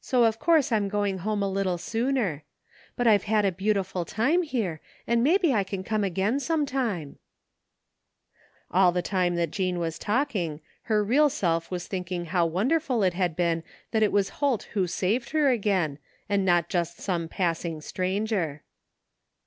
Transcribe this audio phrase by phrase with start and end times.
[0.00, 2.42] So of course I'm going home a little sooner.
[2.96, 6.64] But I've had a beau tiful time here, and maybe I can come again some
[6.64, 7.18] time."
[8.70, 11.28] 189 THE FINDING OF JASPER HOLT All the time that Jean was talking her real
[11.28, 15.50] self was thinking how wonderful it had been that it was Holt who saved her
[15.50, 15.98] again
[16.30, 18.62] and not just some passing stranger.